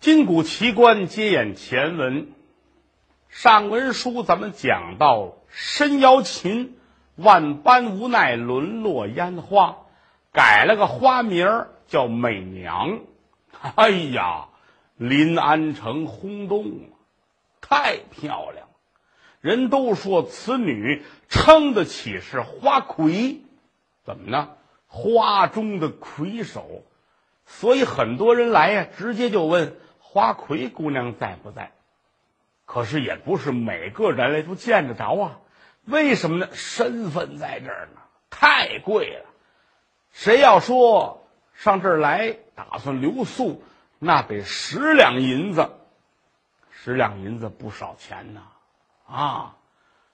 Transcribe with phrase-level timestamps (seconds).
[0.00, 2.28] 今古奇观接演前文，
[3.28, 6.78] 上文书咱们讲到申瑶琴
[7.16, 9.76] 万般无奈沦落烟花，
[10.32, 13.00] 改了个花名儿叫美娘。
[13.74, 14.48] 哎呀，
[14.96, 16.96] 临安城轰动了，
[17.60, 18.76] 太漂亮了，
[19.42, 23.42] 人都说此女称得起是花魁，
[24.02, 24.52] 怎么呢？
[24.86, 26.84] 花中的魁首，
[27.44, 29.76] 所以很多人来呀，直接就问。
[30.12, 31.70] 花魁姑娘在不在？
[32.64, 35.38] 可是也不是每个人类都见得着啊。
[35.84, 36.48] 为什么呢？
[36.52, 39.26] 身份在这儿呢，太贵了。
[40.10, 43.62] 谁要说上这儿来打算留宿，
[44.00, 45.70] 那得十两银子。
[46.70, 48.42] 十两银子不少钱呢，
[49.06, 49.56] 啊！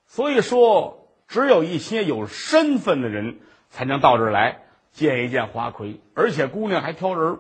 [0.07, 3.41] 所以说，只有一些有身份的人
[3.71, 7.39] 才能到这儿来见一见花魁，而且姑娘还挑人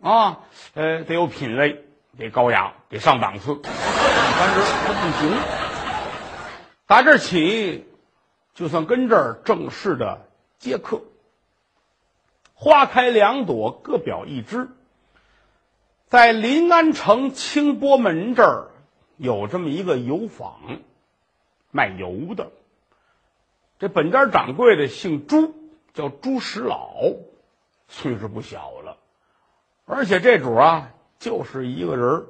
[0.00, 0.40] 啊，
[0.74, 1.84] 呃，得有品位。
[2.18, 5.36] 得高雅，得上档次，但是他不行。
[6.86, 7.86] 打这儿起，
[8.54, 10.26] 就算跟这儿正式的
[10.58, 11.02] 接客。
[12.54, 14.68] 花开两朵，各表一枝。
[16.08, 18.70] 在临安城清波门这儿
[19.16, 20.60] 有这么一个油坊，
[21.70, 22.50] 卖油的。
[23.78, 25.54] 这本家掌柜的姓朱，
[25.92, 26.94] 叫朱石老，
[27.88, 28.96] 岁数不小了，
[29.84, 30.92] 而且这主啊。
[31.18, 32.26] 就是一个人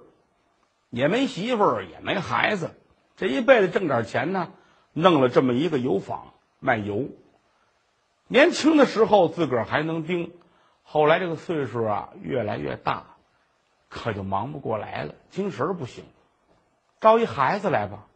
[0.91, 2.71] 也没媳妇儿，也没孩子，
[3.17, 4.53] 这一辈子挣点钱呢，
[4.93, 7.09] 弄了这么一个油坊卖油。
[8.29, 10.33] 年轻的时候自个儿还能盯，
[10.83, 13.17] 后来这个岁数啊越来越大，
[13.89, 16.05] 可就忙不过来了，精神不行。
[17.01, 18.07] 招一孩子来吧，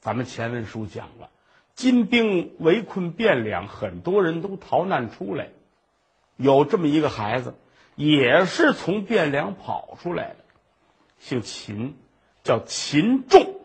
[0.00, 1.30] 咱们前文书讲了，
[1.74, 5.50] 金兵围困汴梁，很多人都逃难出来，
[6.36, 7.54] 有这么一个孩子。
[7.96, 10.36] 也是从汴梁跑出来的，
[11.18, 11.96] 姓秦，
[12.42, 13.60] 叫秦仲。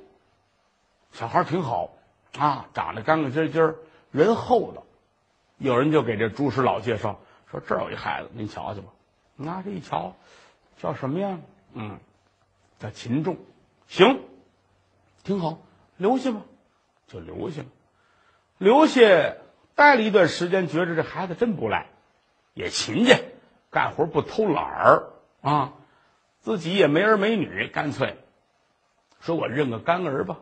[1.11, 1.91] 小孩挺好
[2.37, 3.75] 啊，长得干干净净，
[4.11, 4.83] 人厚道。
[5.57, 7.19] 有人就给这朱师老介绍
[7.51, 8.87] 说：“这儿有一孩子，您瞧瞧吧。”
[9.35, 10.15] 那这一瞧，
[10.77, 11.39] 叫什么呀？
[11.73, 11.99] 嗯，
[12.79, 13.37] 叫秦仲。
[13.87, 14.21] 行，
[15.23, 15.59] 挺好，
[15.97, 16.41] 留下吧，
[17.07, 17.67] 就留下了。
[18.57, 19.01] 留下
[19.75, 21.87] 待了一段时间，觉着这孩子真不赖，
[22.53, 23.28] 也勤俭。
[23.71, 25.03] 干活不偷懒儿
[25.41, 25.73] 啊，
[26.41, 28.17] 自己也没儿没女，干脆
[29.19, 30.37] 说我认个干儿吧。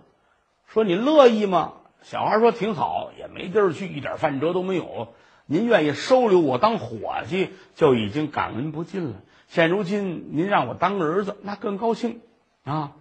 [0.68, 1.74] 说你乐意吗？
[2.02, 5.14] 小孩说挺好，也没地儿去，一点饭辙都没有。
[5.46, 9.16] 您愿意收留我当伙计，就已经感恩不尽了。
[9.48, 12.22] 现如今您让我当儿子，那更高兴
[12.64, 12.92] 啊！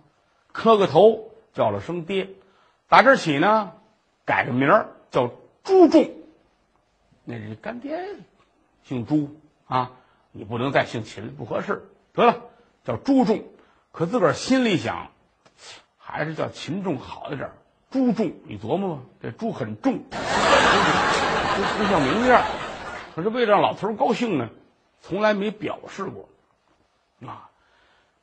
[0.53, 2.31] 磕个头，叫了声爹。
[2.89, 3.73] 打这起呢，
[4.25, 5.31] 改个名儿叫
[5.65, 6.11] 朱仲。
[7.25, 7.99] 那是干爹
[8.85, 9.37] 姓朱
[9.67, 9.91] 啊。
[10.37, 11.89] 你不能再姓秦，不合适。
[12.13, 12.43] 得了，
[12.85, 13.45] 叫朱仲。
[13.91, 15.11] 可自个儿心里想，
[15.97, 17.53] 还是叫秦仲好一点。
[17.91, 22.45] 朱仲，你琢磨吧，这朱很重，不像名字样。
[23.15, 24.51] 可是为了让老头高兴呢，
[25.01, 26.29] 从来没表示过。
[27.27, 27.49] 啊，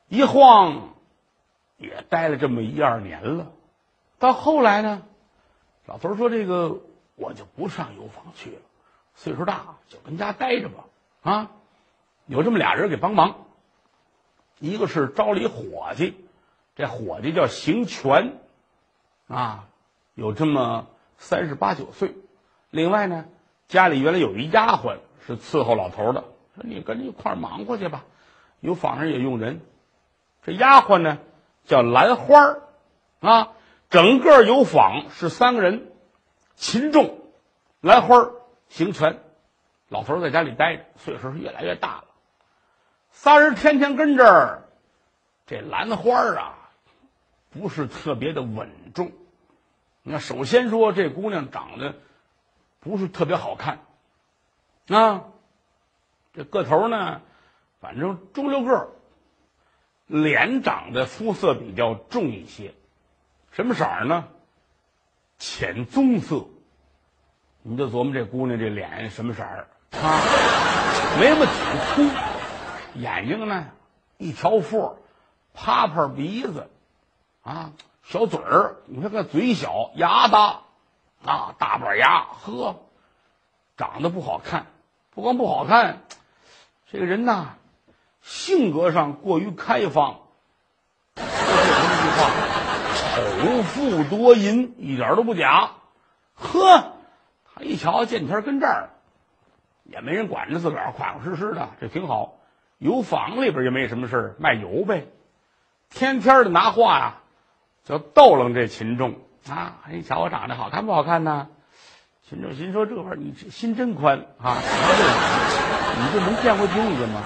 [0.08, 0.94] 一晃
[1.78, 3.52] 也待了这么一二年了。
[4.20, 5.02] 到后来呢，
[5.88, 6.82] 老头说：“这个
[7.16, 8.62] 我就不上油坊去了，
[9.16, 10.86] 岁数大，就跟家待着吧。”
[11.24, 11.52] 啊。
[12.26, 13.46] 有这么俩人给帮忙，
[14.60, 16.16] 一个是招了一伙计，
[16.76, 18.38] 这伙计叫邢全，
[19.28, 19.68] 啊，
[20.14, 22.16] 有这么三十八九岁。
[22.70, 23.26] 另外呢，
[23.68, 26.24] 家里原来有一丫鬟是伺候老头的，
[26.56, 28.06] 说你跟着一块忙活去吧。
[28.62, 29.60] 有坊上也用人，
[30.44, 31.20] 这丫鬟呢
[31.66, 32.62] 叫兰花儿，
[33.20, 33.52] 啊，
[33.90, 35.92] 整个有坊是三个人：
[36.56, 37.20] 秦仲、
[37.82, 38.32] 兰花儿、
[38.70, 39.20] 邢全。
[39.90, 42.06] 老头在家里待着，岁数是越来越大了。
[43.14, 44.64] 仨人天天跟这儿，
[45.46, 46.58] 这兰花啊，
[47.52, 49.14] 不是特别的稳重。
[50.02, 51.96] 那首先说，这姑娘长得
[52.82, 53.80] 不是特别好看，
[54.90, 55.24] 啊，
[56.34, 57.22] 这个头呢，
[57.80, 58.90] 反正中溜个儿，
[60.08, 62.74] 脸长得肤色比较重一些，
[63.52, 64.28] 什么色儿呢？
[65.38, 66.46] 浅棕色。
[67.62, 70.20] 你就琢磨这姑娘这脸什么色儿啊？
[71.18, 72.23] 眉毛挺粗。
[73.04, 73.66] 眼睛呢，
[74.18, 74.96] 一条缝，
[75.54, 76.70] 趴趴鼻子，
[77.44, 80.62] 啊，小嘴儿，你看个嘴小，牙大，
[81.26, 82.78] 啊，大板牙，呵，
[83.76, 84.68] 长得不好看，
[85.12, 86.04] 不光不好看，
[86.90, 87.56] 这个人呐，
[88.22, 90.22] 性格上过于开放。
[91.16, 92.32] 说这句话，
[92.96, 95.72] 丑富多淫，一点都不假。
[96.36, 96.94] 呵，
[97.54, 98.92] 他一瞧见天跟这儿，
[99.84, 102.36] 也没人管着自个儿，款款实实的，这挺好。
[102.84, 105.08] 油坊里边也没什么事卖油呗。
[105.90, 107.22] 天天的拿话呀，
[107.86, 109.16] 就逗弄这秦仲
[109.48, 109.80] 啊！
[109.90, 111.48] 你瞧我长得好看不好看呢？
[112.28, 114.58] 秦仲心说这玩意儿你心真宽啊！
[114.60, 117.24] 你就能见过镜子吗？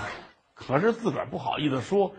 [0.53, 2.13] 可是自个不好意思说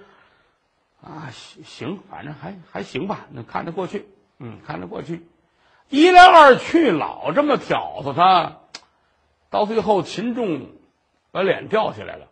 [1.01, 4.09] 啊，行行，反正还还行吧，能看得过去，
[4.39, 5.27] 嗯，看得过去。
[5.91, 8.59] 一来二去，老这么挑唆他，
[9.49, 10.71] 到最后秦仲
[11.31, 12.27] 把脸掉下来了。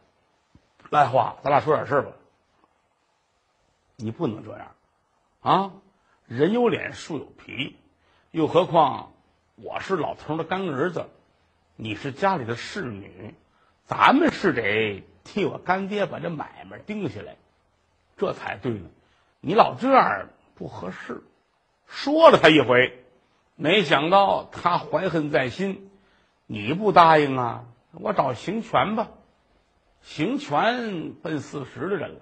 [0.90, 2.12] 来话，咱俩说点事吧。
[3.96, 4.74] 你不能这样，
[5.40, 5.72] 啊！
[6.26, 7.76] 人有脸，树有皮，
[8.30, 9.12] 又何况
[9.54, 11.06] 我是老头的干儿子，
[11.76, 13.34] 你是家里的侍女，
[13.84, 17.36] 咱们是得替我干爹把这买卖定下来，
[18.16, 18.88] 这才对呢。
[19.40, 21.22] 你老这样不合适。
[21.86, 23.04] 说了他一回，
[23.54, 25.90] 没想到他怀恨在心。
[26.46, 27.64] 你不答应啊？
[27.92, 29.08] 我找邢权吧。
[30.06, 32.20] 行权奔四十的人了。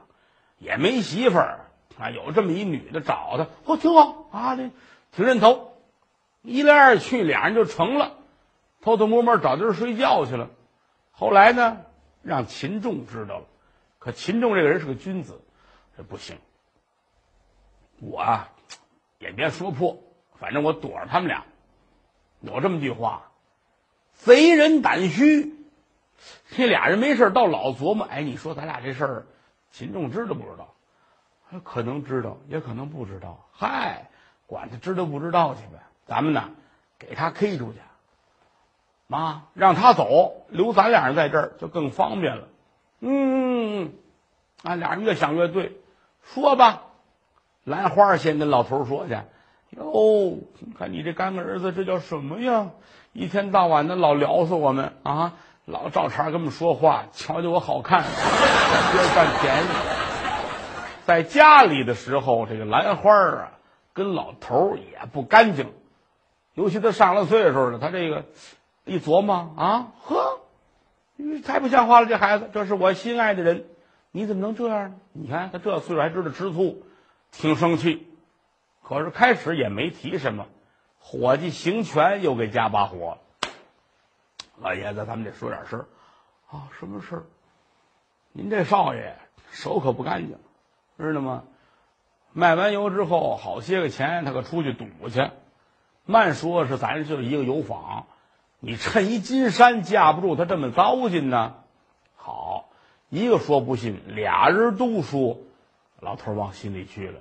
[0.59, 1.67] 也没媳妇儿
[1.99, 4.71] 啊，有这么一女的找他，我挺好啊，这
[5.13, 5.77] 挺认头。
[6.41, 8.15] 一来二去，俩人就成了，
[8.81, 10.49] 偷偷摸摸找地儿睡觉去了。
[11.11, 11.83] 后来呢，
[12.23, 13.45] 让秦仲知道了，
[13.99, 15.43] 可秦仲这个人是个君子，
[15.97, 16.39] 这不行。
[18.01, 18.49] 我啊，
[19.19, 19.99] 也别说破，
[20.39, 21.45] 反正我躲着他们俩。
[22.41, 23.31] 有这么句话：
[24.15, 25.53] 贼人胆虚。
[26.57, 29.27] 这俩人没事倒老琢磨，哎，你说咱俩这事儿。
[29.71, 30.69] 秦仲知道不知道？
[31.65, 33.45] 可能知道，也可能不知道。
[33.53, 34.09] 嗨，
[34.47, 35.81] 管他知道不知道去呗。
[36.07, 36.51] 咱们呢，
[36.99, 37.79] 给他 K 出去，
[39.07, 42.49] 妈，让他走，留咱俩人在这儿就更方便了。
[43.01, 43.93] 嗯，
[44.63, 45.77] 啊，俩人越想越对，
[46.23, 46.83] 说吧。
[47.65, 49.19] 兰花先跟老头说去。
[49.71, 50.39] 哟，
[50.79, 52.71] 看你这干儿子，这叫什么呀？
[53.13, 55.35] 一天到晚的老聊死我们啊！
[55.67, 59.67] 老照常跟我们说话，瞧瞧我好看，别占便宜。
[61.07, 63.53] 在家里的时候，这个兰花啊，
[63.95, 65.73] 跟老头也不干净，
[66.53, 68.27] 尤其他上了岁数了，他这个
[68.85, 70.41] 一琢磨啊，呵，
[71.47, 73.65] 太不像话了，这孩子，这是我心爱的人，
[74.13, 74.97] 你怎么能这样呢？
[75.13, 76.83] 你看他这岁数还知道吃醋，
[77.33, 78.07] 挺生气。
[78.83, 80.45] 可是开始也没提什么，
[80.99, 83.17] 伙计行权又给加把火。
[84.59, 85.87] 老爷子，咱们得说点事儿
[86.51, 86.69] 啊！
[86.79, 87.23] 什么事儿？
[88.33, 89.17] 您这少爷
[89.51, 90.39] 手可不干净，
[90.99, 91.45] 知道吗？
[92.33, 95.31] 卖完油之后，好些个钱他可出去赌去。
[96.05, 98.07] 慢说是咱就是一个油坊，
[98.61, 101.55] 你趁一金山架不住他这么糟践呢。
[102.17, 102.69] 好，
[103.09, 105.39] 一个说不信，俩人都说，
[106.01, 107.21] 老头往心里去了。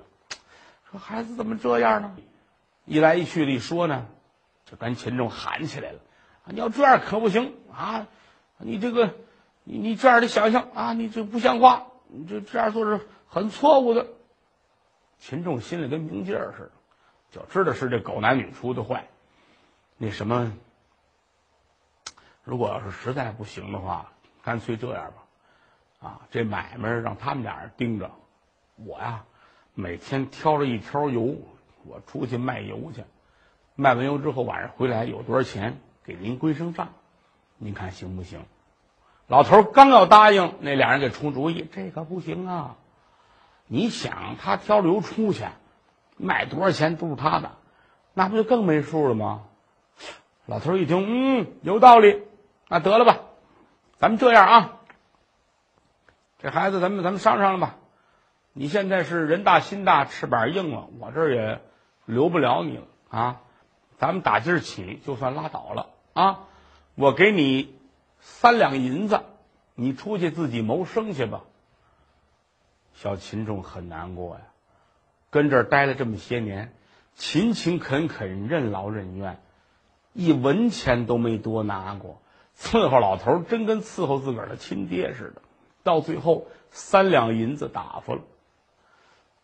[0.90, 2.16] 说孩子怎么这样呢？
[2.84, 4.06] 一来一去的一说呢，
[4.66, 6.00] 就跟群众喊起来了。
[6.46, 8.06] 你要这样可不行啊！
[8.58, 9.14] 你这个，
[9.64, 14.06] 你你这样的想象啊，你这不像话，你这这样做是很错误的。
[15.18, 16.70] 秦仲心里跟明镜似的，
[17.30, 19.08] 就知道是这狗男女出的坏。
[19.96, 20.52] 那什么，
[22.44, 24.12] 如果要是实在不行的话，
[24.42, 28.10] 干脆这样吧，啊，这买卖让他们俩人盯着，
[28.76, 29.24] 我呀，
[29.74, 31.36] 每天挑着一挑油，
[31.84, 33.02] 我出去卖油去，
[33.74, 35.80] 卖完油之后晚上回来有多少钱？
[36.04, 36.88] 给您归声账，
[37.56, 38.40] 您看行不行？
[39.26, 42.76] 老头刚要答应，那俩人给出主意，这可不行啊！
[43.66, 45.46] 你想，他挑流出去，
[46.18, 47.52] 卖多少钱都是他的，
[48.12, 49.44] 那不就更没数了吗？
[50.44, 52.22] 老头一听，嗯，有道理，
[52.68, 53.20] 那得了吧，
[53.96, 54.80] 咱们这样啊，
[56.38, 57.76] 这孩子，咱们咱们商量吧。
[58.52, 61.62] 你现在是人大心大，翅膀硬了，我这也
[62.04, 63.40] 留不了你了啊！
[63.96, 65.86] 咱们打今儿起就算拉倒了。
[66.14, 66.46] 啊，
[66.94, 67.74] 我给你
[68.20, 69.20] 三两银子，
[69.74, 71.42] 你出去自己谋生去吧。
[72.94, 74.42] 小秦仲很难过呀，
[75.30, 76.72] 跟这儿待了这么些年，
[77.16, 79.40] 勤勤恳恳，任劳任怨，
[80.12, 82.22] 一文钱都没多拿过，
[82.56, 85.42] 伺候老头真跟伺候自个儿的亲爹似的。
[85.82, 88.20] 到最后，三两银子打发了，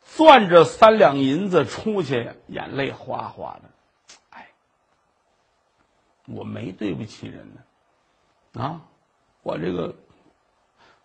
[0.04, 3.68] 攥着三两银子出去，眼泪哗哗的。
[6.32, 8.82] 我没对不起人呢，啊，
[9.42, 9.96] 我这个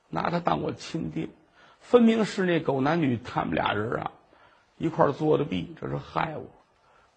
[0.10, 1.30] 拿他当我亲爹，
[1.80, 4.12] 分明是那狗男女他们俩人啊
[4.78, 6.46] 一块做的弊，这是害我。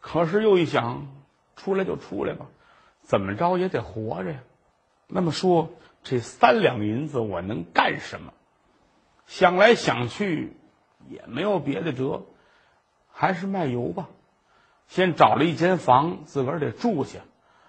[0.01, 1.07] 可是又一想，
[1.57, 2.47] 出来就出来吧，
[3.03, 4.41] 怎么着也得活着呀。
[5.07, 5.71] 那么说，
[6.03, 8.33] 这三两银子我能干什么？
[9.27, 10.53] 想来想去
[11.09, 12.27] 也没有别的辙，
[13.11, 14.09] 还是卖油吧。
[14.87, 17.21] 先找了一间房，自个儿得住下。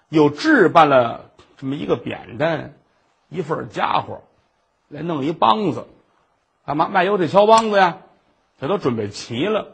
[0.10, 2.74] 又置办了这么一个扁担，
[3.30, 4.24] 一份家伙，
[4.88, 5.88] 来弄一梆子，
[6.66, 8.00] 干嘛卖油得敲梆子呀？
[8.60, 9.70] 这都准备齐了，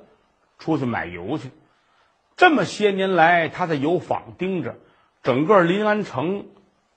[0.60, 1.50] 出去买油去。
[2.36, 4.76] 这么些年来，他在油坊盯着，
[5.24, 6.46] 整个临安城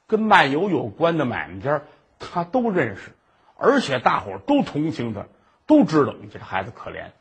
[0.06, 1.82] 跟卖油有关的买卖家，
[2.18, 3.12] 他都认识，
[3.56, 5.26] 而且大伙都同情他，
[5.66, 7.12] 都知道你这孩子可怜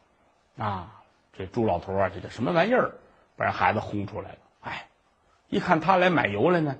[0.57, 1.01] 啊，
[1.37, 2.95] 这朱老头啊，这叫什么玩意儿，
[3.35, 4.37] 把人孩子轰出来了。
[4.61, 4.87] 哎，
[5.49, 6.75] 一看他来买油来呢，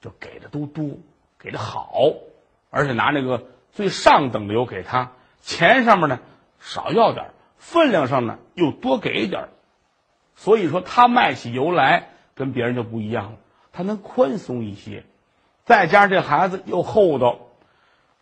[0.00, 0.98] 就给的都多，
[1.38, 1.98] 给的好，
[2.70, 6.20] 而且拿那个最上等的油给他，钱上面呢
[6.60, 9.48] 少要点分量上呢又多给点
[10.36, 13.38] 所以说，他卖起油来跟别人就不一样了，
[13.72, 15.04] 他能宽松一些。
[15.64, 17.38] 再加上这孩子又厚道，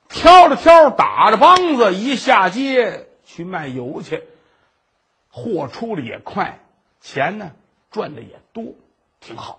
[0.09, 4.23] 挑着挑，打着梆子，一下街去卖油去，
[5.29, 6.61] 货出的也快，
[7.01, 7.51] 钱呢
[7.91, 8.65] 赚的也多，
[9.21, 9.59] 挺好。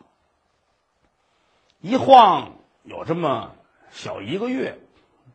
[1.86, 3.54] 一晃有这么
[3.92, 4.80] 小一个月，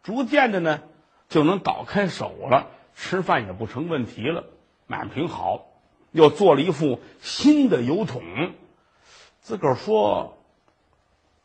[0.02, 0.82] 逐渐的呢
[1.28, 4.46] 就能倒开手了，吃饭也不成问题了，
[4.88, 5.66] 买卖挺好。
[6.10, 8.24] 又做了一副新的油桶，
[9.40, 10.38] 自个儿说：“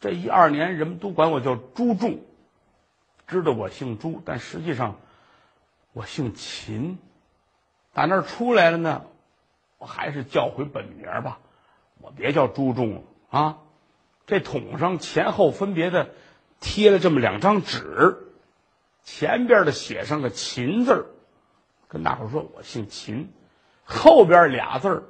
[0.01, 2.21] 这一二年，人们都管我叫朱仲，
[3.27, 4.95] 知道我姓朱，但实际上
[5.93, 6.97] 我姓秦。
[7.93, 9.05] 打那儿出来了呢，
[9.77, 11.37] 我还是叫回本名吧，
[12.01, 13.57] 我别叫朱仲了啊。
[14.27, 16.09] 这桶上前后分别的
[16.59, 18.17] 贴了这么两张纸，
[19.03, 21.07] 前边的写上个秦字，
[21.87, 23.31] 跟大伙说我姓秦。”
[23.87, 25.03] 后边俩字，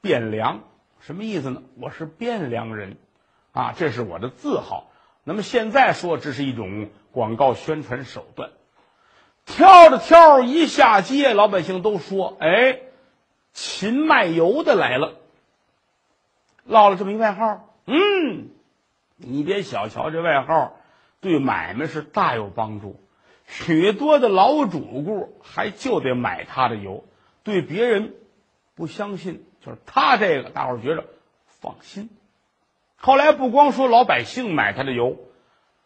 [0.00, 0.60] 汴梁，
[0.98, 1.62] 什么意思呢？
[1.78, 2.96] 我是汴梁人，
[3.52, 4.90] 啊，这是我的字号。
[5.24, 8.50] 那么现在说，这是一种广告宣传手段。
[9.44, 12.80] 挑着挑一下街，老百姓都说：“哎，
[13.52, 15.16] 秦卖油的来了。”
[16.64, 18.48] 落了这么一外号，嗯，
[19.26, 20.76] 你别小瞧这外号，
[21.20, 23.00] 对买卖是大有帮助。
[23.46, 27.04] 许多的老主顾还就得买他的油。
[27.42, 28.14] 对别人
[28.74, 31.04] 不相信，就是他这个，大伙儿觉着
[31.46, 32.08] 放心。
[32.96, 35.18] 后来不光说老百姓买他的油，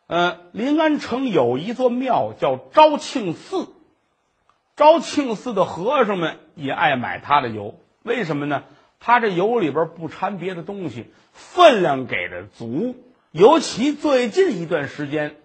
[0.07, 3.67] 呃，临安城有一座庙叫昭庆寺，
[4.77, 7.75] 昭庆寺的和尚们也爱买他的油。
[8.05, 8.63] 为什么呢？
[9.01, 12.95] 他这油里边不掺别的东西，分量给的足。
[13.31, 15.37] 尤其最近一段时间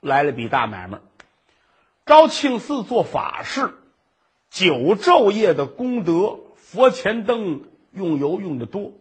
[0.00, 1.00] 来了笔大买卖，
[2.06, 3.74] 昭庆寺做法事。
[4.50, 8.92] 九昼夜的功德，佛前灯用油用的多。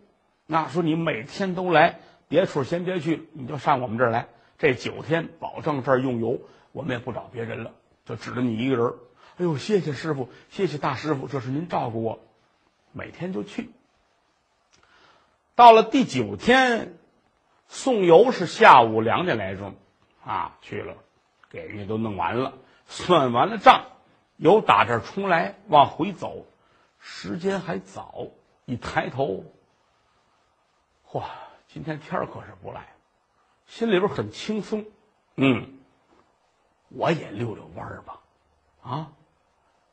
[0.45, 4.27] 那说你每天都来，别处先别去，你就上我们这儿来。
[4.57, 6.41] 这九天保证这儿用油，
[6.73, 7.71] 我们也不找别人了，
[8.05, 8.93] 就指着你一个人。
[9.37, 12.19] 哎呦，谢谢师傅，谢谢大师傅，这是您照顾我。
[12.91, 13.69] 每天就去。
[15.55, 16.97] 到了第九天，
[17.67, 19.75] 送油是下午两点来钟，
[20.23, 20.95] 啊，去了，
[21.49, 22.53] 给人家都弄完了，
[22.85, 23.85] 算完了账。
[24.37, 26.45] 由打这儿出来往回走，
[26.99, 28.27] 时间还早。
[28.65, 29.45] 一抬头，
[31.09, 31.23] 嚯，
[31.67, 32.93] 今天天儿可是不赖，
[33.65, 34.85] 心里边很轻松。
[35.35, 35.79] 嗯，
[36.89, 38.19] 我也溜溜弯儿吧。
[38.83, 39.11] 啊，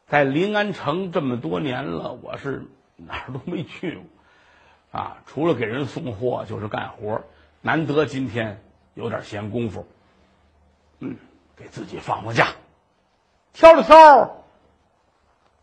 [0.07, 2.66] 在临安城这么多年了，我是
[2.97, 4.04] 哪儿都没去过
[5.00, 7.23] 啊，除了给人送货就是干活。
[7.66, 9.87] 难得今天有点闲工夫，
[10.99, 11.16] 嗯，
[11.56, 12.49] 给自己放放假。
[13.54, 14.44] 挑了挑，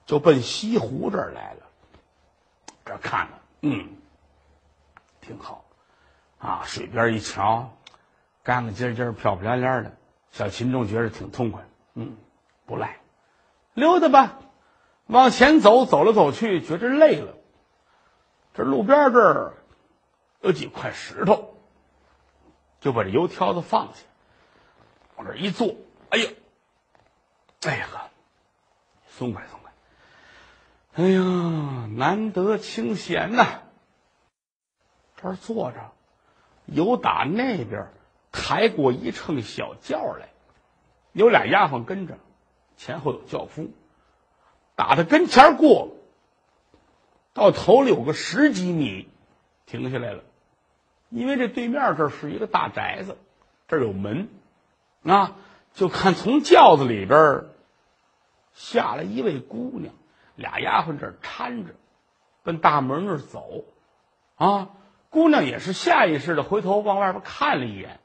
[0.08, 1.60] 就奔西湖这儿来了。
[2.84, 3.88] 这看了，嗯，
[5.22, 5.64] 挺好，
[6.40, 7.72] 啊，水边一瞧，
[8.42, 9.96] 干干净净、漂漂亮亮的。
[10.32, 11.62] 小秦仲觉得挺痛快，
[11.94, 12.18] 嗯，
[12.66, 12.98] 不赖。
[13.76, 14.40] 溜达吧，
[15.06, 17.36] 往前走，走来走去，觉着累了。
[18.56, 19.54] 这路边这儿
[20.42, 21.54] 有几块石头，
[22.82, 24.02] 就把这油条子放下，
[25.16, 25.76] 往这一坐，
[26.10, 26.30] 哎呀！
[27.62, 28.10] 哎呀呵，
[29.08, 29.72] 松快松快！
[30.96, 33.62] 哎呀，难得清闲呐！
[35.16, 35.92] 这儿坐着，
[36.66, 37.92] 有打那边
[38.32, 40.30] 抬过一乘小轿来，
[41.12, 42.18] 有俩丫鬟跟着，
[42.78, 43.70] 前后有轿夫，
[44.76, 45.92] 打他跟前过，
[47.34, 49.08] 到头里有个十几米，
[49.68, 50.24] 停下来了，
[51.12, 53.18] 因为这对面这是一个大宅子，
[53.68, 54.28] 这儿有门，
[55.04, 55.36] 啊。
[55.74, 57.46] 就看从轿子里边
[58.54, 59.94] 下来一位姑娘，
[60.36, 61.76] 俩丫鬟这搀着，
[62.44, 63.64] 奔大门那儿走。
[64.36, 64.72] 啊，
[65.10, 68.02] 姑娘也是下意识的回头往外边看了一眼，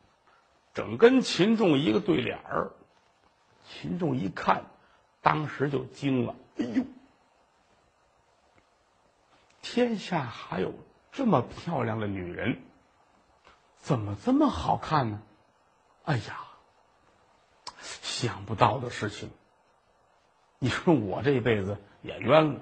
[0.75, 2.71] 整跟秦仲一个对脸儿。
[3.65, 4.67] 秦仲一看，
[5.21, 6.85] 当时就惊了：“哎呦，
[9.61, 10.73] 天下还有
[11.11, 12.61] 这么漂亮的女人，
[13.87, 15.23] 怎么这么好看呢？
[16.03, 16.41] 哎呀！”
[18.03, 19.31] 想不到的事情，
[20.59, 22.61] 你说我这辈子也冤了，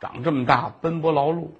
[0.00, 1.50] 长这么大奔波劳碌，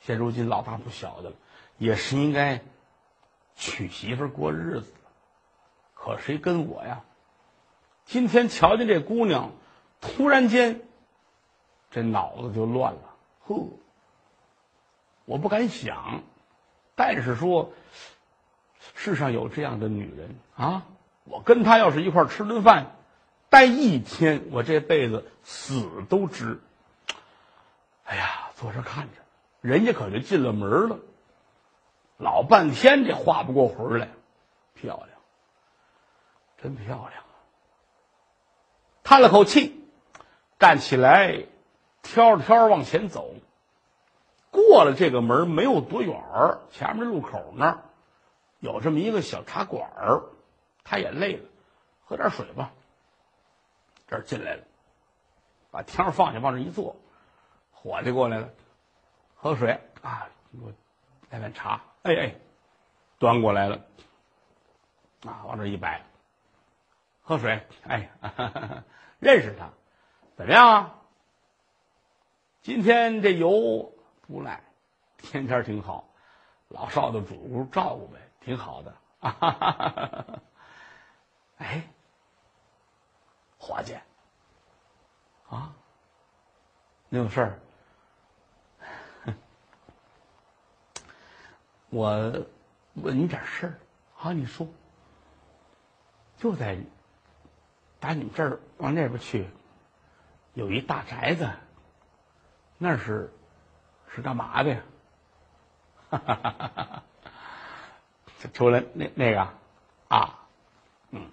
[0.00, 1.36] 现如今老大不小的了，
[1.78, 2.60] 也是应该
[3.54, 5.10] 娶媳妇过日子了。
[5.94, 7.04] 可谁跟我呀？
[8.04, 9.52] 今天瞧见这姑娘，
[10.00, 10.80] 突然间
[11.92, 13.14] 这脑子就乱了。
[13.46, 13.68] 呵，
[15.24, 16.22] 我不敢想，
[17.00, 17.72] 但是说
[18.94, 20.82] 世上有这样的女人啊，
[21.24, 22.92] 我跟她要是一块吃顿饭。
[23.48, 26.60] 待一天，我这辈子死都值。
[28.04, 29.22] 哎呀，坐这看着，
[29.62, 30.98] 人家可就进了门了。
[32.18, 34.10] 老半天，这画不过魂来，
[34.74, 35.08] 漂亮，
[36.62, 37.32] 真漂亮啊！
[39.02, 39.82] 叹了口气，
[40.58, 41.46] 站起来，
[42.02, 43.34] 挑着挑往前走。
[44.68, 46.16] 过了这个门没有多远
[46.70, 47.82] 前面路口那儿
[48.58, 50.22] 有这么一个小茶馆儿，
[50.84, 51.48] 他也累了，
[52.04, 52.72] 喝点水吧。
[54.06, 54.64] 这儿进来了，
[55.70, 56.96] 把天放下，往这一坐，
[57.70, 58.50] 伙计过来了，
[59.34, 60.72] 喝水啊，给我
[61.30, 61.80] 来碗茶。
[62.02, 62.34] 哎哎，
[63.18, 63.84] 端过来了，
[65.24, 66.04] 啊，往这一摆，
[67.22, 67.66] 喝水。
[67.84, 68.10] 哎，
[69.20, 69.70] 认识他，
[70.36, 70.94] 怎么样啊？
[72.62, 73.94] 今天这油
[74.30, 74.60] 不赖，
[75.18, 76.08] 天天挺好，
[76.68, 78.94] 老少的主顾照顾呗，挺好的。
[81.58, 81.82] 哎。
[83.62, 83.94] 伙计，
[85.50, 85.70] 啊，
[87.10, 87.60] 你有事儿？
[91.90, 92.46] 我
[92.94, 93.78] 问你点事儿，
[94.14, 94.66] 好，你说。
[96.38, 96.78] 就在
[98.00, 99.46] 打你们这儿往那边去，
[100.54, 101.50] 有一大宅子，
[102.78, 103.30] 那是
[104.14, 104.82] 是干嘛的呀？
[106.10, 107.02] 哈哈哈哈哈！
[108.52, 109.48] 出来那那个
[110.08, 110.36] 啊。
[111.10, 111.30] 嗯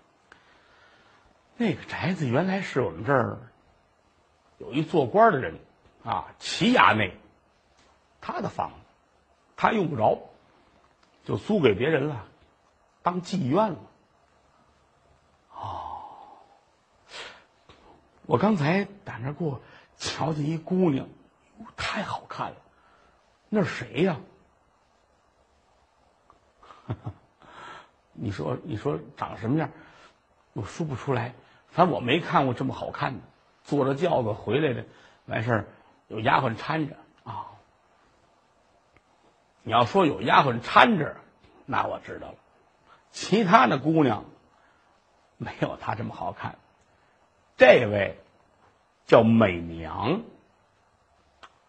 [1.56, 3.40] 那个宅子原来是我们这儿
[4.60, 5.60] 有一做官的人
[6.04, 7.18] 啊，齐衙内
[8.22, 8.76] 他的房子，
[9.56, 10.30] 他用不着，
[11.26, 12.28] 就租给别人了，
[13.02, 13.80] 当妓院了。
[15.56, 16.04] 哦，
[18.28, 19.62] 我刚才打那过，
[19.98, 21.08] 瞧见一姑娘，
[21.76, 22.58] 太好看了，
[23.50, 24.18] 那是谁呀？
[28.14, 29.70] 你说，你说长什么样？
[30.54, 31.34] 我说不出来。
[31.70, 33.20] 反正我没看过这么好看的，
[33.64, 34.86] 坐着轿子回来的，
[35.26, 35.68] 完事儿
[36.08, 37.52] 有丫鬟搀着啊。
[39.62, 41.18] 你要说有丫鬟搀着，
[41.66, 42.36] 那我知道了。
[43.12, 44.26] 其他的姑娘
[45.38, 46.58] 没有她这么好看。
[47.58, 48.18] 这位
[49.06, 50.24] 叫美娘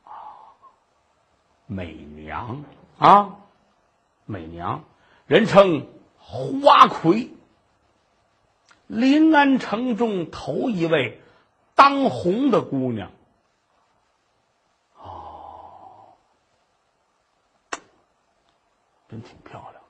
[0.05, 0.57] 啊，
[1.69, 2.65] 美娘。
[2.99, 3.37] 啊，
[4.27, 4.83] 美娘，
[5.29, 5.87] 人称
[6.19, 7.31] 花魁。
[8.89, 11.21] 临安城中头一位
[11.75, 13.13] 当红的姑娘，
[14.97, 16.15] 哦，
[19.09, 19.83] 真挺漂亮，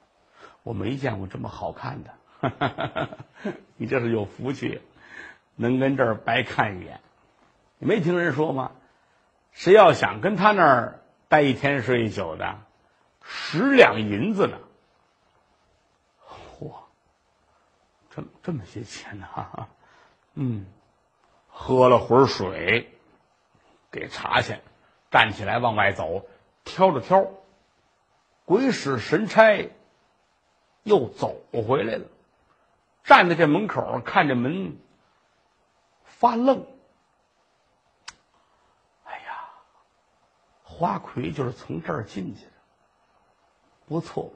[0.64, 3.08] 我没见过这么好看的，
[3.78, 4.80] 你这是有福气，
[5.54, 7.00] 能跟这儿白看一眼。
[7.78, 8.72] 你没听人说吗？
[9.52, 12.58] 谁要想跟他那儿待一天睡一宿的，
[13.22, 14.58] 十两银子呢。
[16.26, 16.72] 嚯
[18.10, 19.28] 这这么些钱呢？
[20.34, 20.66] 嗯，
[21.48, 22.90] 喝了会儿水，
[23.90, 24.58] 给茶去，
[25.10, 26.26] 站起来往外走，
[26.64, 27.30] 挑着挑，
[28.44, 29.70] 鬼使神差，
[30.84, 32.06] 又走回来了，
[33.04, 34.78] 站在这门口看着门，
[36.04, 36.66] 发愣。
[39.04, 39.50] 哎呀，
[40.78, 42.52] 花魁就是从这儿进去的，
[43.86, 44.32] 不错，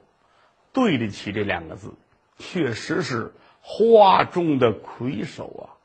[0.73, 1.95] 对得起这两个字，
[2.39, 3.33] 确实是。
[3.65, 5.79] 花中的魁首啊，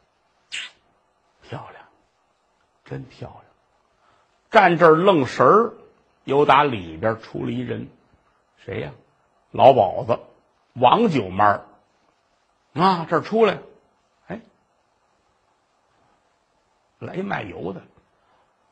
[1.44, 1.86] 漂亮，
[2.84, 3.44] 真漂亮！
[4.50, 5.74] 站这儿愣神儿，
[6.24, 7.88] 又打里边出了一人，
[8.66, 8.94] 谁呀？
[9.52, 10.20] 老鸨子，
[10.74, 11.66] 王九妈儿
[12.74, 13.60] 啊，这儿出来，
[14.26, 14.42] 哎，
[16.98, 17.84] 来一卖油的，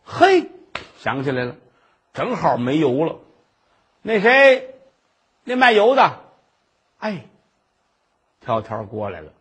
[0.03, 0.49] 嘿，
[0.97, 1.55] 想起来了，
[2.15, 3.19] 正好没油了，
[4.01, 4.73] 那谁，
[5.43, 6.21] 那卖油的，
[6.97, 7.25] 哎。
[8.39, 9.33] 条条过来了，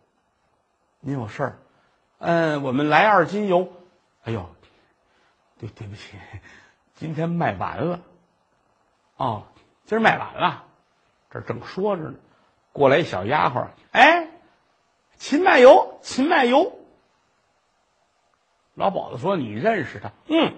[0.99, 1.59] 您有事儿？
[2.17, 3.71] 嗯，我们来二斤油。
[4.23, 4.49] 哎呦，
[5.59, 6.17] 对对不起，
[6.95, 8.01] 今天卖完了。
[9.15, 9.43] 哦，
[9.85, 10.63] 今儿卖完了，
[11.29, 12.15] 这正说着呢，
[12.73, 14.27] 过来一小丫鬟，哎，
[15.17, 16.79] 秦卖油，秦卖油。
[18.73, 20.11] 老鸨子说：“你认识他？
[20.25, 20.55] 嗯，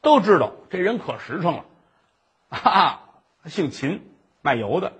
[0.00, 1.64] 都知道这人可实诚了，
[2.50, 3.00] 哈哈，
[3.46, 4.10] 姓秦，
[4.42, 4.92] 卖油的。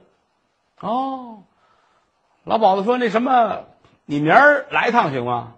[0.78, 1.44] 哦。”
[2.44, 3.66] 老鸨子说：“那什么，
[4.06, 5.56] 你明儿来一趟行吗？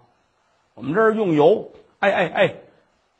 [0.73, 1.71] 我们这儿用油。
[1.99, 2.55] 哎哎哎，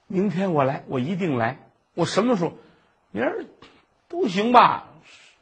[0.08, 1.60] 明天我来，我一定来。
[1.94, 2.54] 我什么时候？
[3.12, 3.46] 明儿
[4.10, 4.88] 都行吧，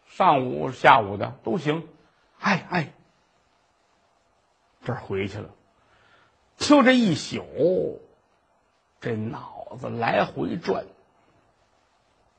[0.06, 1.88] 上午、下午的都行。
[2.40, 2.94] 哎哎，
[4.84, 5.50] 这回去了，
[6.58, 8.02] 就这一宿，
[9.00, 10.86] 这脑子来回转，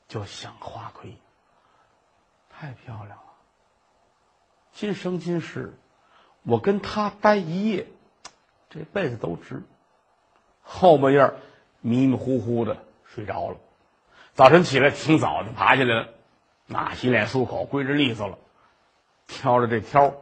[0.08, 1.16] 就想花魁，
[2.50, 3.22] 太漂亮了。
[4.72, 5.74] 今生今世，
[6.42, 7.86] 我跟他待一夜，
[8.70, 9.62] 这辈子都值。
[10.62, 11.32] 后半夜
[11.80, 13.56] 迷迷糊糊的睡着了，
[14.34, 16.08] 早晨起来挺早就爬起来了，
[16.66, 18.38] 那洗脸漱口归置利索了，
[19.26, 20.14] 挑着这挑，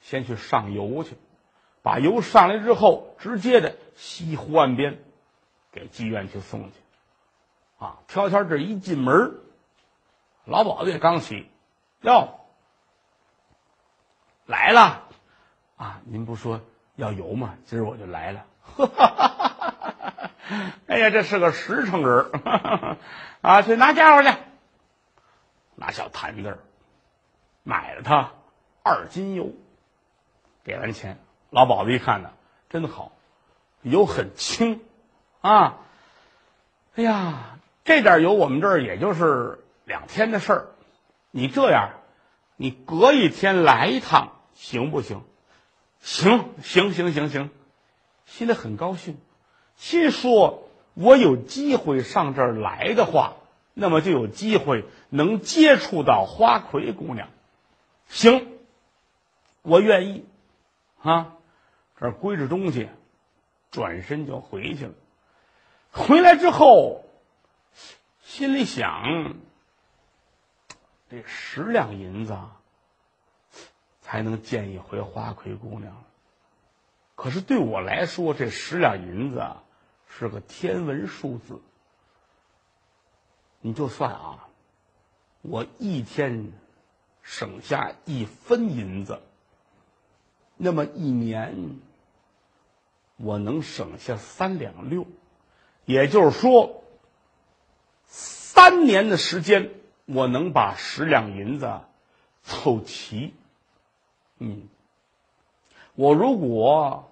[0.00, 1.16] 先去上油去，
[1.82, 4.98] 把油上来之后，直接的西湖岸边，
[5.76, 6.78] 给妓院去送去。
[7.78, 9.38] 啊，挑挑这一进门，
[10.46, 11.50] 老鸨子也刚起，
[12.00, 12.40] 哟。
[14.46, 15.02] 来了，
[15.76, 16.00] 啊！
[16.04, 16.62] 您不说
[16.94, 17.56] 要油吗？
[17.66, 18.46] 今儿我就来了。
[18.62, 20.30] 哈哈哈
[20.86, 22.30] 哎呀，这是个实诚人
[23.42, 23.60] 啊！
[23.60, 24.34] 去拿家伙去，
[25.74, 26.58] 拿小坛子
[27.62, 28.30] 买了他
[28.82, 29.50] 二斤油，
[30.64, 31.18] 给完钱，
[31.50, 32.30] 老鸨子一看呢，
[32.70, 33.12] 真好，
[33.82, 34.80] 油很轻
[35.46, 35.78] 啊！
[36.96, 40.66] 哎呀，这点油我们这儿也就是两天的事儿，
[41.30, 41.90] 你这样，
[42.56, 44.32] 你隔一天来一趟。
[44.54, 45.22] 行不行？
[46.00, 47.50] 行行行行行，
[48.24, 49.18] 心里很高兴，
[49.76, 53.34] 心说：我有机会上这儿来的话，
[53.74, 57.28] 那么就有机会能接触到花魁姑娘。
[58.08, 58.48] 行，
[59.60, 60.24] 我愿意
[61.02, 61.34] 啊！
[62.00, 62.88] 这儿归置东西，
[63.70, 64.94] 转身就回去了。
[65.96, 67.04] 回来之后，
[68.22, 69.34] 心里想：
[71.08, 72.36] 这十两银子。
[74.08, 76.04] 才能见一回花魁姑娘。
[77.16, 79.44] 可是对我来说，这十两银子
[80.06, 81.60] 是个天文数字。
[83.60, 84.46] 你就算啊，
[85.42, 86.52] 我一天
[87.20, 89.20] 省下一分银子，
[90.56, 91.80] 那么一年
[93.16, 95.04] 我能省下三两六，
[95.86, 96.84] 也就是说，
[98.04, 99.70] 三年的时间，
[100.04, 101.80] 我能把十两银子
[102.42, 103.34] 凑齐。
[104.38, 104.68] 嗯，
[105.94, 107.10] 我如果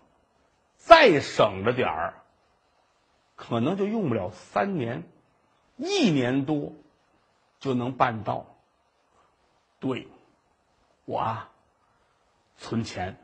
[0.77, 2.23] 再省着点儿，
[3.37, 5.05] 可能就用不了三年，
[5.77, 6.73] 一年多
[7.61, 8.45] 就能办到。
[9.81, 10.09] 对，
[11.05, 11.51] 我啊，
[12.57, 13.19] 存钱，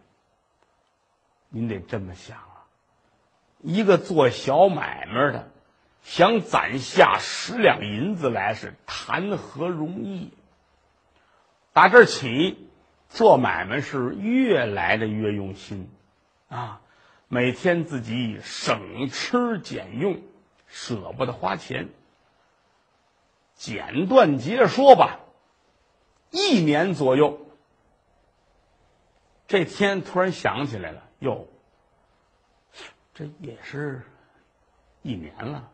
[1.48, 2.38] 您得这么想，
[3.62, 5.50] 一个做小买卖的，
[6.02, 10.32] 想攒下十两银子来是谈何容易？
[11.72, 12.66] 打这起。
[13.12, 15.90] 做买卖是越来的越用心，
[16.48, 16.80] 啊，
[17.26, 20.22] 每天自己省吃俭用，
[20.68, 21.88] 舍不得花钱。
[23.56, 25.18] 简短截说吧，
[26.30, 27.40] 一年左右，
[29.48, 31.48] 这天突然想起来了，哟，
[33.20, 34.00] 这也是
[35.02, 35.68] 一年了，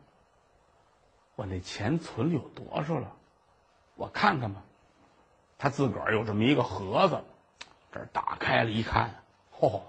[1.37, 3.13] 我那钱存了有多少了？
[3.95, 4.65] 我看看吧。
[5.57, 7.23] 他自个儿有这么一个盒子，
[7.93, 9.23] 这打开了一看，
[9.57, 9.83] 嚯，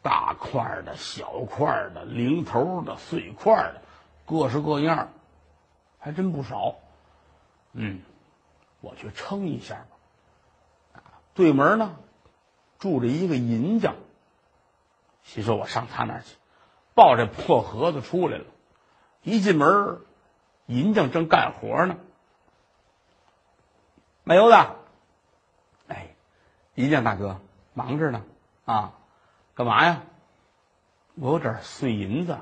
[0.00, 3.82] 大块的、小块的、零头的、碎块的，
[4.24, 5.10] 各式各样，
[5.98, 6.76] 还真不少。
[7.74, 8.00] 嗯，
[8.80, 9.74] 我去称一下
[10.94, 11.02] 吧。
[11.34, 11.94] 对门呢，
[12.78, 13.96] 住着一个银匠。
[15.22, 16.36] 心说我上他那儿去，
[16.94, 18.44] 抱这破盒子出来了。
[19.22, 20.00] 一进门，
[20.66, 21.96] 银匠正干活呢。
[24.24, 24.76] 卖油的。
[25.88, 26.14] 哎
[26.74, 27.40] 银匠大哥，
[27.74, 28.24] 忙着呢，
[28.64, 28.94] 啊，
[29.54, 30.02] 干嘛呀？
[31.16, 32.38] 我有点碎银子，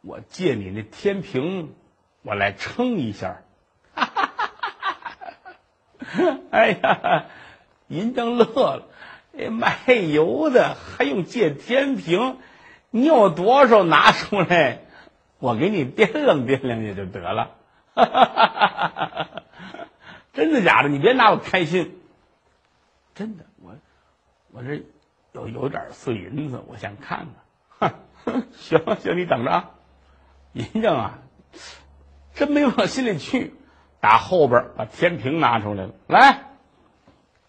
[0.00, 1.74] 我借你那天平，
[2.22, 3.42] 我来称一下。
[3.94, 4.94] 哈哈哈！
[5.98, 7.26] 哈哈哎呀，
[7.86, 8.88] 银匠乐了，
[9.50, 12.38] 卖油的还用借天平？
[12.90, 14.80] 你有多少拿出来，
[15.38, 17.50] 我给你掂量掂量也就得了。
[20.32, 20.88] 真的假的？
[20.88, 22.00] 你别拿我开心。
[23.14, 23.74] 真的，我
[24.52, 24.82] 我这
[25.32, 27.26] 有有点碎银子，我想看
[27.78, 27.94] 看。
[28.52, 29.70] 行行，你等着啊。
[30.52, 31.18] 银匠啊，
[32.34, 33.54] 真没往心里去，
[34.00, 36.40] 打后边把天平拿出来了，来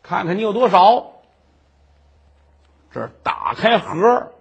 [0.03, 1.13] 看看你有多少。
[2.91, 4.33] 这打开盒，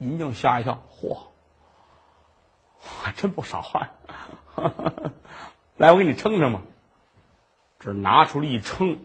[0.00, 1.18] 银匠吓一跳，嚯，
[2.80, 3.92] 还真不少啊！
[5.76, 6.62] 来，我给你称称吧。
[7.78, 8.98] 这拿出来一称。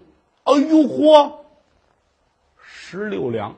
[0.45, 1.39] 哎呦嚯！
[2.57, 3.55] 十六两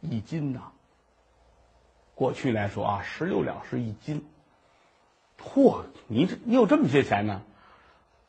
[0.00, 0.60] 一斤呐！
[2.14, 4.24] 过去来说啊，十六两是一斤。
[5.40, 7.42] 嚯，你这你有这么些钱呢？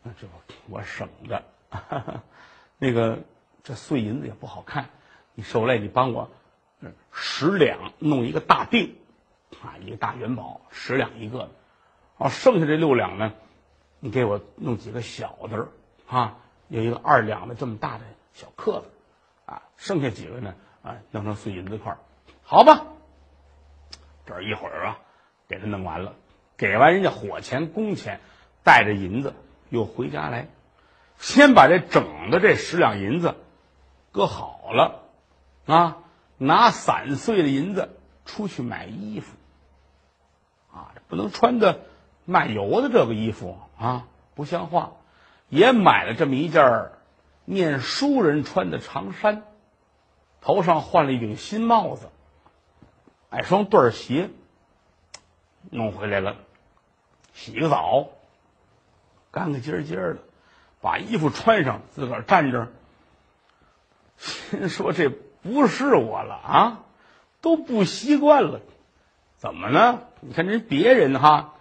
[0.01, 0.27] 那这
[0.67, 1.43] 我省着。
[2.79, 3.19] 那个
[3.63, 4.89] 这碎银子也不好看，
[5.35, 6.29] 你受累，你帮我
[7.11, 8.95] 十两弄一个大锭，
[9.61, 11.51] 啊，一个大元宝，十两一个。
[12.17, 13.33] 哦，剩下这六两呢，
[13.99, 15.67] 你给我弄几个小的
[16.07, 16.37] 啊，
[16.67, 18.87] 有一个二两的这么大的小克子，
[19.45, 21.97] 啊，剩下几个呢，啊，弄成碎银子块
[22.43, 22.85] 好吧。
[24.25, 24.99] 这一会儿啊，
[25.47, 26.15] 给他弄完了。
[26.57, 28.19] 给完人家火钱工钱，
[28.63, 29.35] 带着银子
[29.69, 30.47] 又回家来，
[31.19, 33.35] 先把这整的这十两银子
[34.11, 35.03] 搁好了，
[35.67, 35.97] 啊，
[36.37, 39.35] 拿散碎的银子出去买衣服，
[40.71, 41.81] 啊，不能穿的
[42.25, 44.93] 卖油的这个衣服啊，不像话，
[45.49, 46.91] 也买了这么一件
[47.45, 49.43] 念书人穿的长衫，
[50.41, 52.09] 头上换了一顶新帽子，
[53.29, 54.29] 买双对鞋，
[55.71, 56.35] 弄回来了。
[57.33, 58.09] 洗个澡，
[59.31, 60.17] 干干净净的，
[60.81, 62.67] 把衣服穿上，自个儿站着。
[64.17, 66.79] 心 说这不是我了啊，
[67.41, 68.61] 都不习惯了。
[69.37, 70.01] 怎么呢？
[70.19, 71.53] 你看人别人哈，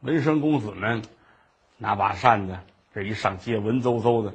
[0.00, 1.02] 文生公子们
[1.78, 2.58] 拿把扇子，
[2.94, 4.32] 这一上街文绉绉的。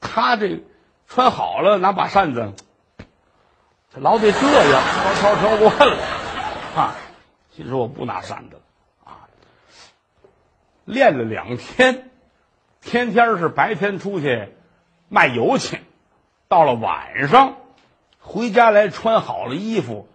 [0.00, 0.62] 他这
[1.08, 2.52] 穿好了，拿把扇子，
[3.90, 4.82] 他老得这样，
[5.20, 5.96] 悄悄悄过了。
[6.76, 6.94] 啊，
[7.50, 8.62] 心说我不拿扇子了
[9.04, 9.28] 啊。
[10.84, 12.10] 练了两天，
[12.82, 14.48] 天天是白天出去
[15.08, 15.80] 卖油去，
[16.48, 17.56] 到了晚上
[18.22, 20.08] 回家来穿好了衣服，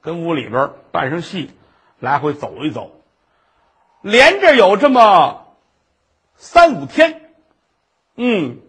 [0.00, 1.50] 跟屋里边扮上戏，
[1.98, 2.92] 来回走一走，
[4.02, 5.56] 连着有这么
[6.36, 7.32] 三五天，
[8.14, 8.60] 嗯，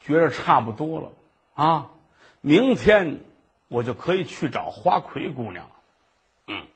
[0.00, 1.12] 觉着差不多了
[1.54, 1.90] 啊，
[2.40, 3.20] 明天
[3.68, 5.72] 我就可以去找花魁姑娘了，
[6.46, 6.66] 嗯，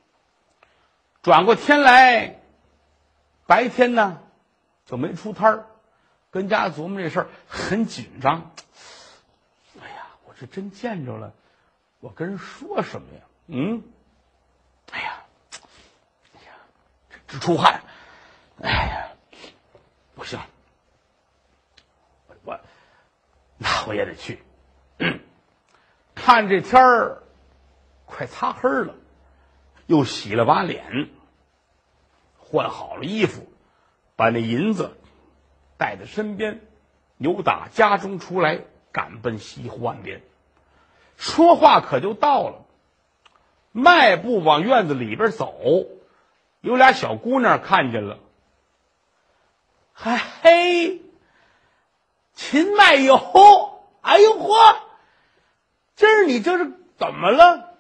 [1.23, 2.41] 转过天来。
[3.47, 4.23] 白天呢，
[4.87, 5.67] 就没出摊儿，
[6.31, 8.53] 跟家琢磨这事儿，很紧张。
[10.35, 11.33] 哎呀，我这真见着了，
[12.01, 13.21] 我跟人说什么呀？
[13.47, 13.83] 嗯，
[14.91, 15.25] 哎呀，
[16.35, 16.53] 哎呀，
[17.11, 17.83] 这直出汗。
[18.61, 19.09] 哎呀，
[20.15, 20.41] 不行，
[22.27, 22.61] 我我
[23.59, 24.43] 那我也得去。
[26.15, 27.23] 看这天儿
[28.07, 28.95] 快擦黑了，
[29.87, 31.11] 又洗了把脸。
[32.39, 33.47] 换好了衣服，
[34.17, 34.97] 把那银子
[35.77, 36.61] 带在身边，
[37.19, 38.61] 由打家中出来，
[38.95, 40.23] 赶奔西湖岸边。
[41.17, 42.65] 说话可就到了，
[43.73, 45.53] 迈步往院子里边走，
[46.61, 48.19] 有俩小姑娘看见了，
[49.93, 51.03] 嗨嘿，
[52.35, 53.17] 秦卖油，
[54.01, 54.77] 哎呦嚯，
[55.97, 57.75] 今儿你这是怎么了？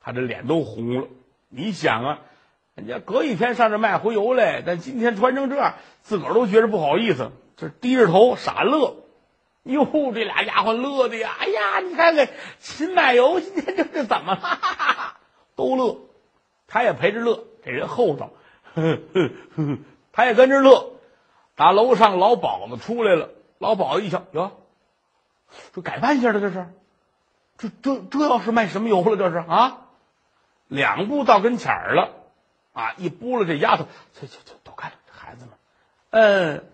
[0.00, 1.06] 他这脸都红了。
[1.48, 2.18] 你想啊。
[2.74, 8.94] 人家隔一天上这卖回油来，但今天穿成这样，自个儿都觉着不好意思，这低着头傻乐。
[9.64, 11.34] 哟，这俩家伙乐的呀！
[11.38, 14.40] 哎呀，你看看秦卖油今天这是怎么了？
[14.40, 15.16] 哈哈哈
[15.54, 15.98] 都乐，
[16.66, 17.44] 他也陪着乐。
[17.64, 18.30] 这人厚道，
[20.12, 20.92] 他也跟着乐。
[21.54, 24.52] 打楼上老鸨子出来了，老鸨子一瞧，哟，
[25.74, 26.66] 这改半下了，这是，
[27.58, 29.16] 这这这要是卖什么油了？
[29.16, 29.86] 这是啊，
[30.68, 32.14] 两步到跟前儿了。
[32.74, 32.94] 啊！
[32.96, 35.54] 一拨了这丫头，去去去，都看这孩子们。
[36.10, 36.70] 嗯，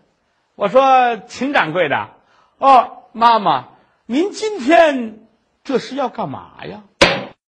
[0.55, 2.11] 我说秦掌柜的，
[2.59, 3.69] 哦，妈妈，
[4.07, 5.27] 您今天
[5.63, 6.85] 这是要干嘛呀？